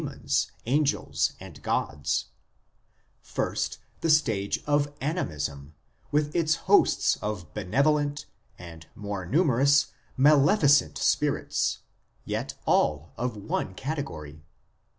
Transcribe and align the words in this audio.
4 0.03 0.09
50 0.09 0.13
IMMORTALITY 0.15 0.65
AND 0.65 0.87
THE 0.87 0.97
UNSEEN 0.97 0.97
WORLD 0.97 1.05
angels, 1.05 1.33
and 1.39 1.61
gods; 1.61 2.25
first, 3.21 3.77
the 3.99 4.09
stage 4.09 4.63
of 4.65 4.93
Animism, 4.99 5.75
with 6.11 6.35
its 6.35 6.55
hosts 6.65 7.17
of 7.17 7.53
benevolent 7.53 8.25
and, 8.57 8.87
more 8.95 9.27
numerous, 9.27 9.91
maleficent 10.17 10.97
spirits, 10.97 11.81
yet 12.25 12.55
all 12.65 13.13
of 13.15 13.37
one 13.37 13.75
category. 13.75 14.41